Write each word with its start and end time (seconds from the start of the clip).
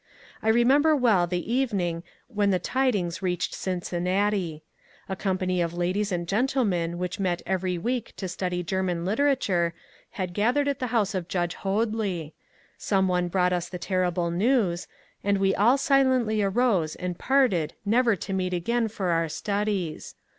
I 0.41 0.49
remember 0.49 0.95
well 0.95 1.27
the 1.27 1.53
evening 1.53 2.01
when 2.27 2.49
the 2.49 2.57
tidings 2.57 3.21
reached 3.21 3.53
Cincinnati. 3.53 4.63
A 5.07 5.15
company 5.15 5.61
of 5.61 5.75
ladies 5.75 6.11
and 6.11 6.27
gentle 6.27 6.65
men 6.65 6.97
which 6.97 7.19
met 7.19 7.43
every 7.45 7.77
week 7.77 8.15
to 8.17 8.27
study 8.27 8.63
German 8.63 9.05
literature 9.05 9.75
had 10.13 10.33
gathered 10.33 10.67
at 10.67 10.79
the 10.79 10.87
house 10.87 11.13
of 11.13 11.27
Judge 11.27 11.53
Hoadly; 11.53 12.33
some 12.79 13.07
one 13.07 13.27
brought 13.27 13.53
us 13.53 13.69
the 13.69 13.77
terrible 13.77 14.31
news, 14.31 14.87
and 15.23 15.37
we 15.37 15.53
all 15.53 15.77
silently 15.77 16.41
arose 16.41 16.95
and 16.95 17.19
parted 17.19 17.75
never 17.85 18.15
to 18.15 18.33
meet 18.33 18.55
again 18.55 18.87
for 18.87 19.09
our 19.09 19.29
studies. 19.29 20.15